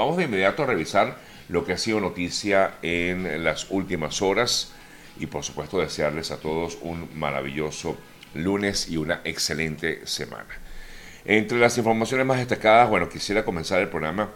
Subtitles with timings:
[0.00, 1.18] Vamos de inmediato a revisar
[1.50, 4.72] lo que ha sido noticia en las últimas horas
[5.18, 7.98] y por supuesto desearles a todos un maravilloso
[8.32, 10.48] lunes y una excelente semana.
[11.26, 14.30] Entre las informaciones más destacadas, bueno, quisiera comenzar el programa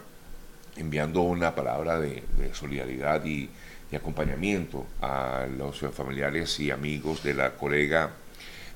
[0.77, 2.21] enviando una palabra de,
[2.53, 3.49] solidaridad y,
[3.91, 8.11] acompañamiento a los familiares y amigos de la colega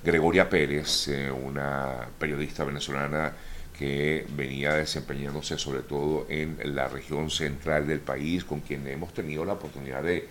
[0.03, 3.33] Gregoria Pérez, eh, una periodista venezolana
[3.79, 9.45] que venía desempeñándose sobre todo en la región central del país, con quien hemos tenido
[9.45, 10.27] la oportunidad de,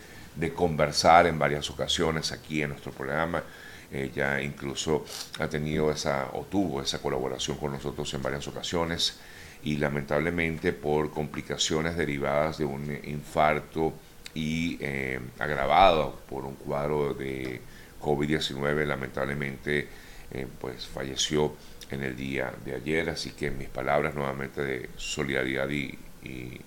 [0.54, 3.42] conversar en varias ocasiones aquí en nuestro programa.
[3.90, 5.06] Ella incluso
[5.38, 9.18] ha tenido esa, o tuvo esa colaboración con nosotros en varias ocasiones
[9.62, 13.94] y lamentablemente por complicaciones derivadas de un infarto
[14.34, 17.62] y eh, agravado por un cuadro de
[17.98, 19.88] COVID-19, lamentablemente
[20.30, 21.54] eh, pues falleció
[21.90, 26.60] en el día de ayer, así que mis palabras nuevamente de solidaridad y, y,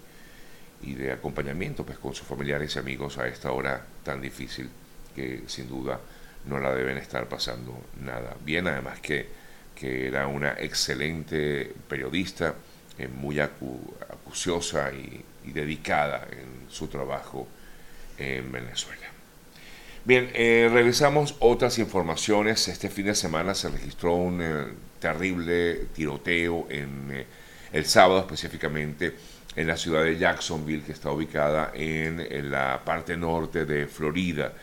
[0.84, 4.70] y de acompañamiento pues con sus familiares y amigos a esta hora tan difícil
[5.16, 6.00] que sin duda
[6.46, 9.42] no la deben estar pasando nada bien, además que,
[9.84, 12.54] era una excelente periodista,
[13.00, 17.48] eh, muy acuciosa y, dedicada en su trabajo
[18.20, 19.11] en Venezuela.
[20.04, 22.68] Bien, eh, revisamos otras informaciones.
[22.68, 24.66] Este fin de semana se registró un eh,
[25.00, 27.26] terrible tiroteo en
[27.72, 29.14] el sábado específicamente
[29.56, 34.54] en la ciudad de Jacksonville, que está ubicada en la parte norte de Florida.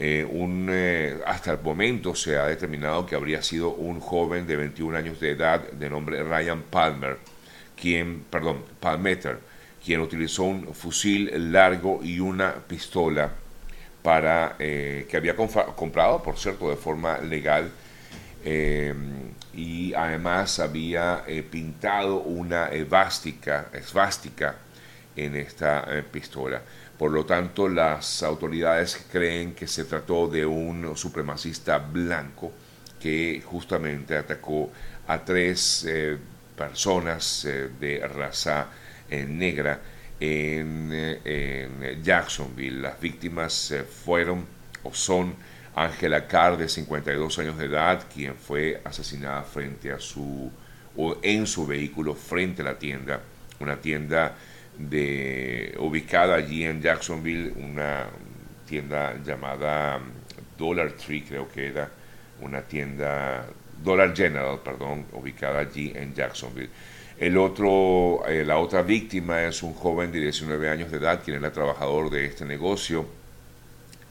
[0.00, 4.54] Eh, un, eh, hasta el momento se ha determinado que habría sido un joven de
[4.54, 7.18] 21 años de edad de nombre Ryan Palmer,
[7.76, 9.40] quien, perdón, Palmeter,
[9.84, 13.32] quien utilizó un fusil largo y una pistola
[14.02, 17.70] para eh, que había comprado, por cierto, de forma legal
[19.52, 24.54] y además había pintado una esvástica, esvástica
[25.14, 26.62] en esta pistola.
[26.98, 32.52] Por lo tanto, las autoridades creen que se trató de un supremacista blanco
[33.00, 34.70] que justamente atacó
[35.06, 36.18] a tres eh,
[36.56, 38.66] personas eh, de raza
[39.08, 39.80] eh, negra
[40.20, 40.90] en,
[41.24, 42.80] en, Jacksonville.
[42.80, 43.74] Las víctimas
[44.04, 44.46] fueron
[44.82, 45.34] o son
[45.74, 50.50] Angela Carr, de 52 años de edad, quien fue asesinada frente a su
[50.96, 53.20] o en su vehículo frente a la tienda,
[53.60, 54.34] una tienda
[54.76, 58.06] de, ubicada allí en Jacksonville, una
[58.66, 60.00] tienda llamada
[60.56, 61.88] Dollar Tree, creo que era
[62.40, 63.46] una tienda,
[63.82, 66.70] Dollar General, perdón, ubicada allí en Jacksonville.
[67.18, 71.38] El otro, eh, la otra víctima es un joven de 19 años de edad, quien
[71.38, 73.06] era trabajador de este negocio,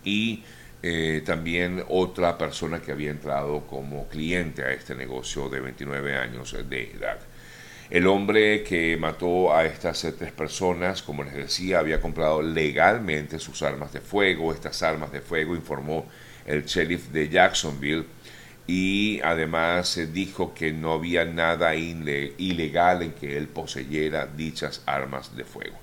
[0.03, 0.43] y
[0.83, 6.53] eh, también otra persona que había entrado como cliente a este negocio de 29 años
[6.69, 7.17] de edad.
[7.89, 13.61] El hombre que mató a estas tres personas, como les decía, había comprado legalmente sus
[13.61, 14.51] armas de fuego.
[14.53, 16.05] Estas armas de fuego informó
[16.45, 18.05] el sheriff de Jacksonville
[18.67, 25.45] y además dijo que no había nada ilegal en que él poseyera dichas armas de
[25.45, 25.77] fuego.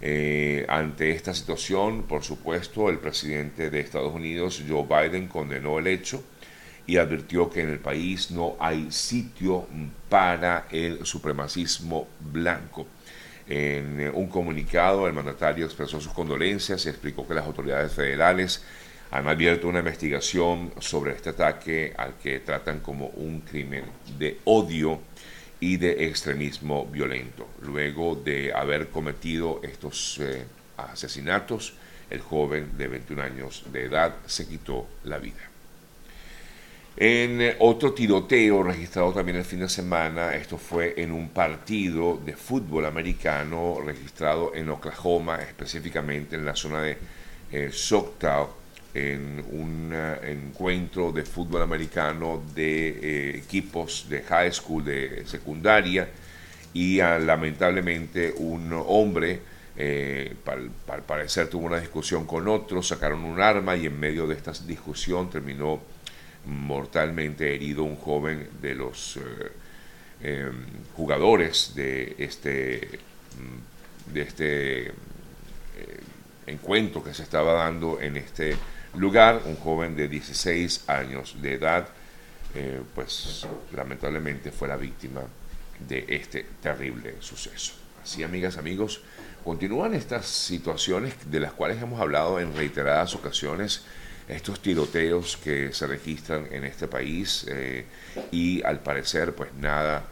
[0.00, 5.86] Eh, ante esta situación, por supuesto, el presidente de Estados Unidos, Joe Biden, condenó el
[5.86, 6.22] hecho
[6.86, 9.66] y advirtió que en el país no hay sitio
[10.08, 12.86] para el supremacismo blanco.
[13.46, 18.64] En eh, un comunicado, el mandatario expresó sus condolencias y explicó que las autoridades federales
[19.10, 23.84] han abierto una investigación sobre este ataque al que tratan como un crimen
[24.18, 25.00] de odio
[25.60, 27.48] y de extremismo violento.
[27.62, 30.44] Luego de haber cometido estos eh,
[30.76, 31.74] asesinatos,
[32.10, 35.48] el joven de 21 años de edad se quitó la vida.
[37.00, 42.34] En otro tiroteo registrado también el fin de semana, esto fue en un partido de
[42.34, 46.98] fútbol americano registrado en Oklahoma, específicamente en la zona de
[47.52, 47.70] eh,
[49.06, 56.08] en un eh, encuentro de fútbol americano de eh, equipos de high school, de secundaria,
[56.74, 59.40] y ah, lamentablemente un hombre,
[59.78, 64.52] al parecer tuvo una discusión con otro, sacaron un arma y en medio de esta
[64.66, 65.80] discusión terminó
[66.48, 69.52] mortalmente herido un joven de los eh,
[70.22, 70.64] em,
[70.96, 72.98] jugadores de este,
[73.36, 74.92] mm, de este eh,
[76.46, 78.56] encuentro que se estaba dando en este
[78.94, 81.88] lugar, un joven de 16 años de edad,
[82.54, 85.22] eh, pues lamentablemente fue la víctima
[85.86, 87.74] de este terrible suceso.
[88.02, 89.02] Así, amigas, amigos,
[89.44, 93.82] continúan estas situaciones de las cuales hemos hablado en reiteradas ocasiones
[94.28, 97.86] estos tiroteos que se registran en este país eh,
[98.30, 100.04] y al parecer pues nada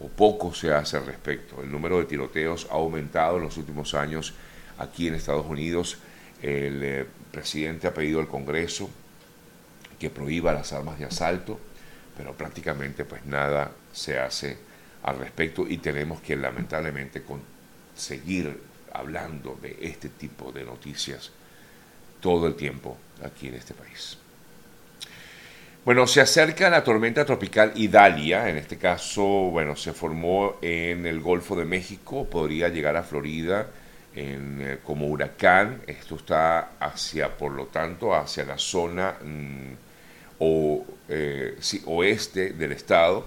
[0.00, 1.60] o poco se hace al respecto.
[1.62, 4.32] El número de tiroteos ha aumentado en los últimos años
[4.78, 5.98] aquí en Estados Unidos.
[6.40, 7.06] Eh,
[7.38, 8.90] presidente ha pedido al Congreso
[9.98, 11.58] que prohíba las armas de asalto,
[12.16, 14.58] pero prácticamente pues nada se hace
[15.04, 17.22] al respecto y tenemos que lamentablemente
[17.96, 18.60] seguir
[18.92, 21.30] hablando de este tipo de noticias
[22.20, 24.18] todo el tiempo aquí en este país.
[25.84, 31.20] Bueno, se acerca la tormenta tropical Idalia, en este caso, bueno, se formó en el
[31.20, 33.68] Golfo de México, podría llegar a Florida
[34.14, 39.72] eh, como huracán, esto está hacia, por lo tanto, hacia la zona mm,
[40.40, 43.26] o, eh, oeste del estado.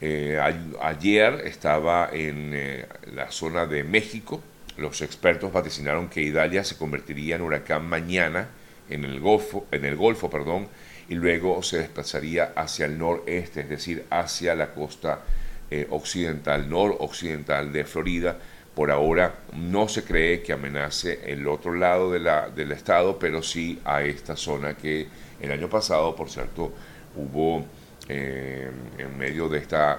[0.00, 0.38] Eh,
[0.82, 2.84] ayer estaba en
[3.14, 4.42] la zona de México,
[4.76, 8.48] los expertos vaticinaron que Idalia se convertiría en huracán mañana
[8.90, 10.68] en el Golfo, en el Golfo perdón,
[11.08, 15.20] y luego se desplazaría hacia el noreste, es decir, hacia la costa
[15.90, 18.38] occidental, noroccidental de Florida.
[18.78, 23.42] Por ahora no se cree que amenace el otro lado de la, del estado, pero
[23.42, 25.08] sí a esta zona que
[25.40, 26.72] el año pasado, por cierto,
[27.16, 27.64] hubo
[28.08, 29.98] eh, en medio de esta,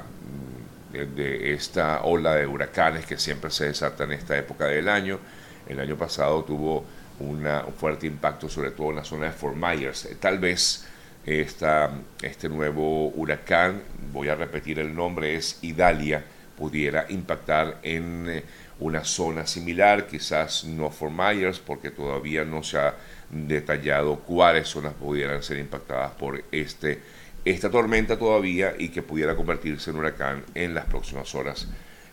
[0.93, 5.19] de esta ola de huracanes que siempre se desata en esta época del año.
[5.67, 6.85] El año pasado tuvo
[7.19, 7.45] un
[7.77, 10.07] fuerte impacto, sobre todo en la zona de Fort Myers.
[10.21, 10.87] Tal vez
[11.25, 11.91] esta,
[12.21, 13.81] este nuevo huracán,
[14.13, 16.23] voy a repetir el nombre, es Idalia,
[16.57, 18.43] pudiera impactar en eh,
[18.79, 22.95] una zona similar, quizás no Fort Myers, porque todavía no se ha
[23.29, 27.01] detallado cuáles zonas pudieran ser impactadas por este,
[27.45, 31.67] esta tormenta todavía y que pudiera convertirse en huracán en las próximas horas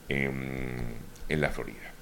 [0.09, 0.83] en,
[1.29, 1.93] en la Florida.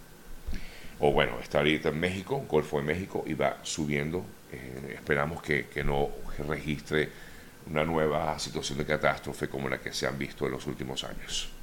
[1.01, 4.25] O bueno, está ahorita en México, Golfo de México, y va subiendo.
[4.53, 6.09] Eh, esperamos que, que no
[6.49, 7.09] registre
[7.71, 11.54] una nueva situación de catástrofe como la que se han visto en los últimos años.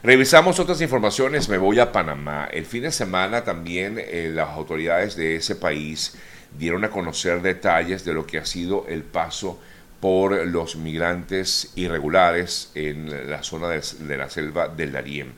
[0.00, 2.48] Revisamos otras informaciones, me voy a Panamá.
[2.52, 6.16] El fin de semana también eh, las autoridades de ese país
[6.56, 9.58] dieron a conocer detalles de lo que ha sido el paso
[10.00, 15.32] por los migrantes irregulares en la zona de, la selva del Darién.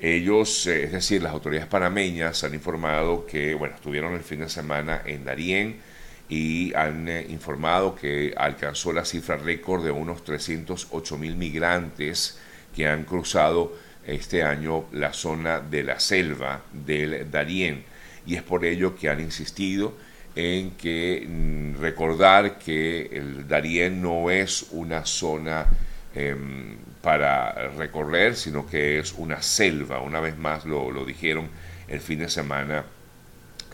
[0.00, 4.48] Ellos, eh, es decir, las autoridades panameñas han informado que, bueno, estuvieron el fin de
[4.48, 5.80] semana en Darién,
[6.28, 12.38] y han eh, informado que alcanzó la cifra récord de unos 308 mil migrantes
[12.74, 13.76] que han cruzado
[14.06, 17.84] este año la zona de la selva del Darién
[18.26, 19.94] y es por ello que han insistido
[20.34, 25.66] en que mm, recordar que el Darién no es una zona
[26.14, 30.00] em, para recorrer, sino que es una selva.
[30.00, 31.48] Una vez más lo, dijeron
[31.86, 32.84] el fin de semana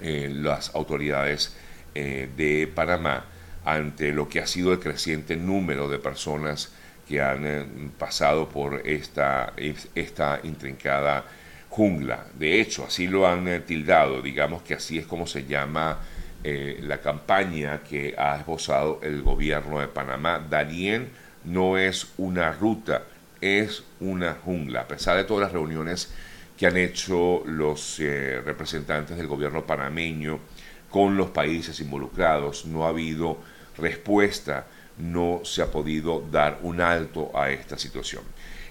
[0.03, 1.57] eh, las autoridades
[1.95, 3.25] eh, de Panamá
[3.65, 6.73] ante lo que ha sido el creciente número de personas
[7.11, 7.67] que han eh,
[7.99, 9.53] pasado por esta,
[9.97, 11.25] esta intrincada
[11.69, 12.27] jungla.
[12.39, 15.99] De hecho, así lo han eh, tildado, digamos que así es como se llama
[16.43, 20.39] la campaña que ha esbozado el gobierno de Panamá.
[20.49, 21.11] Darién
[21.45, 23.03] no es una ruta,
[23.43, 24.81] es una jungla.
[24.81, 26.11] A pesar de todas las reuniones
[26.57, 30.41] que han hecho los representantes del gobierno panameño,
[30.89, 33.37] con los países involucrados, no ha habido
[33.77, 34.65] respuesta,
[35.01, 38.23] no se ha podido dar un alto a esta situación.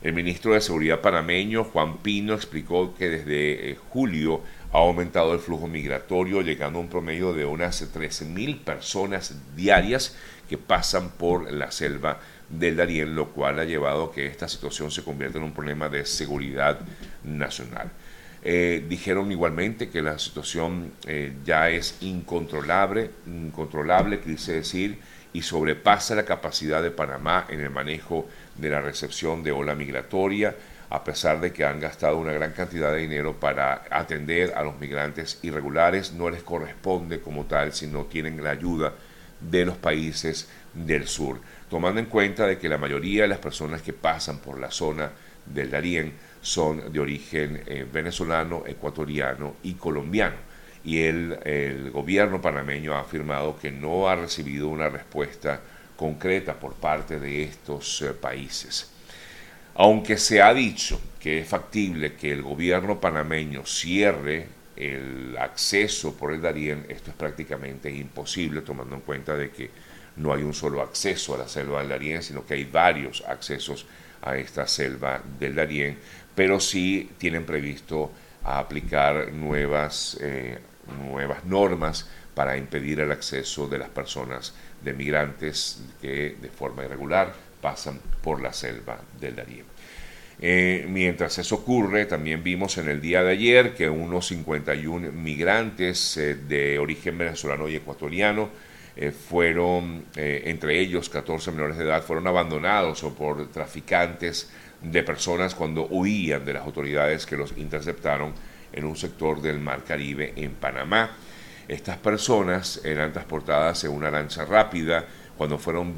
[0.02, 4.42] El ministro de Seguridad panameño, Juan Pino, explicó que desde eh, julio
[4.72, 10.16] ha aumentado el flujo migratorio, llegando a un promedio de unas 13.000 personas diarias
[10.48, 12.20] que pasan por la selva
[12.50, 15.90] del Darién, lo cual ha llevado a que esta situación se convierta en un problema
[15.90, 16.80] de seguridad
[17.24, 17.92] nacional.
[18.42, 24.98] Eh, dijeron igualmente que la situación eh, ya es incontrolable, incontrolable, quise decir,
[25.34, 30.56] y sobrepasa la capacidad de Panamá en el manejo de la recepción de ola migratoria,
[30.90, 34.80] a pesar de que han gastado una gran cantidad de dinero para atender a los
[34.80, 38.94] migrantes irregulares, no les corresponde como tal si no tienen la ayuda
[39.40, 43.82] de los países del sur, tomando en cuenta de que la mayoría de las personas
[43.82, 45.12] que pasan por la zona
[45.46, 50.49] del Darién son de origen eh, venezolano, ecuatoriano y colombiano.
[50.90, 55.62] Y el, gobierno panameño ha afirmado que no ha recibido una respuesta
[55.96, 58.90] concreta por parte de estos eh, países.
[59.76, 66.34] Aunque se ha dicho que es factible que el gobierno panameño cierre el acceso por
[66.34, 69.70] el Darién, esto es prácticamente imposible tomando en cuenta de que
[70.16, 73.86] no hay un solo acceso a la selva del Darién, sino que hay varios accesos
[74.22, 75.98] a esta selva del Darién
[76.40, 78.14] pero sí tienen previsto
[78.46, 80.58] aplicar nuevas, eh,
[80.90, 84.54] nuevas normas para impedir el acceso de las personas
[84.84, 89.66] de migrantes que de forma irregular pasan por la selva del Darién.
[90.42, 96.16] Eh, mientras eso ocurre, también vimos en el día de ayer que unos 51 migrantes
[96.16, 98.50] eh, de origen venezolano y ecuatoriano
[98.96, 104.50] eh, fueron, entre ellos 14 menores de edad, fueron abandonados o por traficantes
[104.82, 108.34] de personas cuando huían de las autoridades que los interceptaron
[108.74, 111.12] en un sector del Mar Caribe en Panamá.
[111.68, 115.06] Estas personas eran transportadas en una lancha rápida.
[115.38, 115.94] Cuando fueron,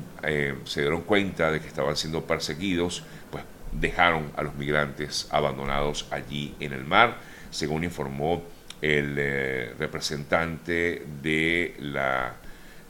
[0.66, 6.56] se dieron cuenta de que estaban siendo perseguidos, pues dejaron a los migrantes abandonados allí
[6.60, 7.18] en el mar,
[7.50, 8.44] según informó
[8.82, 12.36] el eh, representante de la,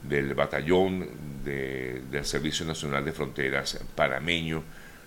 [0.02, 1.08] del batallón
[1.44, 4.62] del Servicio Nacional de Fronteras panameño.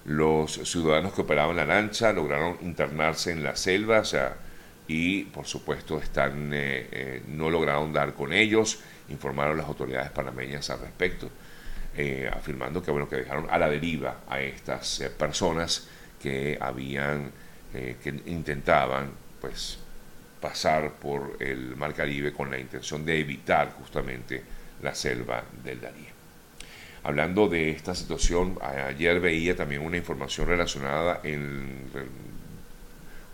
[0.05, 4.03] Los ciudadanos que operaban la lancha lograron internarse en la selva
[4.87, 10.69] y, por supuesto, están, eh, eh, no lograron dar con ellos, informaron las autoridades panameñas
[10.69, 11.29] al respecto.
[11.97, 15.87] Eh, afirmando que bueno que dejaron a la deriva a estas personas
[16.21, 17.31] que habían
[17.71, 19.11] que intentaban
[19.41, 19.77] pues
[20.39, 24.41] pasar por el Mar Caribe con la intención de evitar justamente
[24.81, 26.13] la selva del Darién.
[27.03, 31.19] Hablando de esta situación, ayer veía también una información relacionada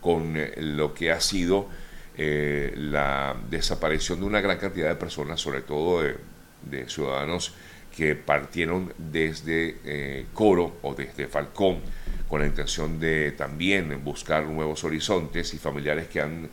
[0.01, 1.69] con lo que ha sido
[2.17, 7.53] la desaparición de una gran cantidad de personas, sobre todo de ciudadanos
[7.95, 11.79] que partieron desde eh, Coro o desde Falcón
[12.27, 16.49] con la intención de también buscar nuevos horizontes y familiares que, han,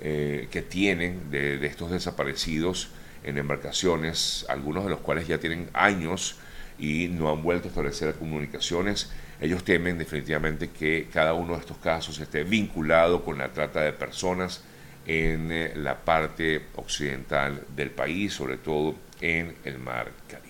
[0.00, 2.88] eh, que tienen de, estos desaparecidos
[3.22, 6.36] en embarcaciones, algunos de los cuales ya tienen años
[6.78, 9.12] y no han vuelto a establecer comunicaciones.
[9.40, 13.92] Ellos temen definitivamente que cada uno de estos casos esté vinculado con la trata de
[13.92, 14.62] personas
[15.06, 20.49] en eh, la parte occidental del país, sobre todo en el mar Caribe.